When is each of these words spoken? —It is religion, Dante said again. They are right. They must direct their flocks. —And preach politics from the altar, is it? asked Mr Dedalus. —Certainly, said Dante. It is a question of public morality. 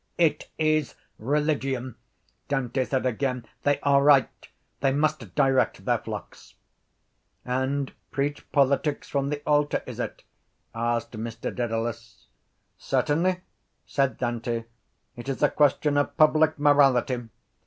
—It 0.17 0.49
is 0.57 0.95
religion, 1.19 1.93
Dante 2.47 2.85
said 2.85 3.05
again. 3.05 3.45
They 3.61 3.79
are 3.81 4.01
right. 4.01 4.47
They 4.79 4.91
must 4.91 5.35
direct 5.35 5.85
their 5.85 5.99
flocks. 5.99 6.55
—And 7.45 7.93
preach 8.09 8.51
politics 8.51 9.07
from 9.07 9.29
the 9.29 9.43
altar, 9.45 9.83
is 9.85 9.99
it? 9.99 10.23
asked 10.73 11.11
Mr 11.11 11.53
Dedalus. 11.55 12.25
—Certainly, 12.79 13.41
said 13.85 14.17
Dante. 14.17 14.63
It 15.15 15.29
is 15.29 15.43
a 15.43 15.49
question 15.49 15.97
of 15.97 16.17
public 16.17 16.57
morality. 16.57 17.29